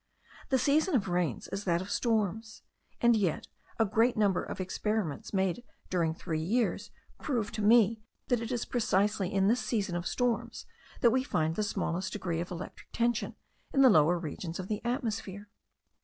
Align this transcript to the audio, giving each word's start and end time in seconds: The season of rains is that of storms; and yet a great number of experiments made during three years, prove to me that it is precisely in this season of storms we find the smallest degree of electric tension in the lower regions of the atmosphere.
The 0.49 0.57
season 0.57 0.95
of 0.95 1.09
rains 1.09 1.47
is 1.49 1.63
that 1.65 1.79
of 1.79 1.91
storms; 1.91 2.63
and 3.01 3.15
yet 3.15 3.47
a 3.77 3.85
great 3.85 4.17
number 4.17 4.43
of 4.43 4.59
experiments 4.59 5.31
made 5.31 5.63
during 5.91 6.15
three 6.15 6.39
years, 6.41 6.89
prove 7.19 7.51
to 7.51 7.61
me 7.61 8.01
that 8.27 8.41
it 8.41 8.51
is 8.51 8.65
precisely 8.65 9.31
in 9.31 9.47
this 9.47 9.63
season 9.63 9.95
of 9.95 10.07
storms 10.07 10.65
we 11.03 11.23
find 11.23 11.55
the 11.55 11.61
smallest 11.61 12.13
degree 12.13 12.39
of 12.39 12.49
electric 12.49 12.91
tension 12.91 13.35
in 13.75 13.81
the 13.83 13.91
lower 13.91 14.17
regions 14.17 14.59
of 14.59 14.69
the 14.69 14.83
atmosphere. 14.83 15.49